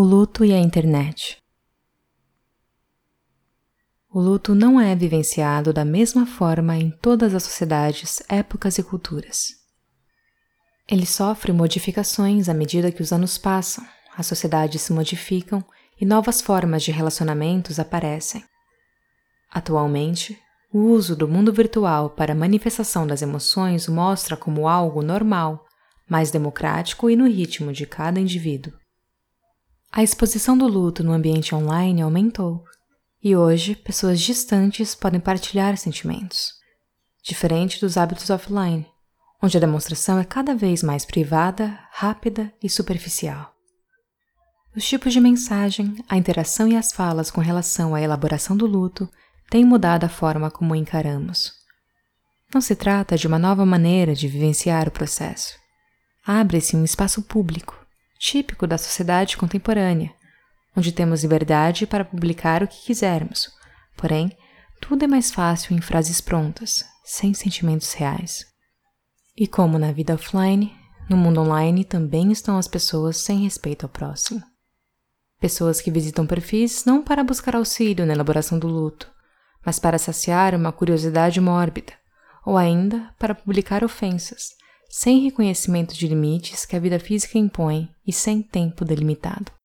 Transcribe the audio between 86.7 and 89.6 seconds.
a vida física impõe e sem tempo delimitado.